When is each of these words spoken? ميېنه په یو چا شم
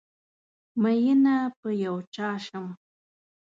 ميېنه 0.81 1.35
په 1.59 1.69
یو 1.83 1.95
چا 2.15 2.29
شم 2.45 2.65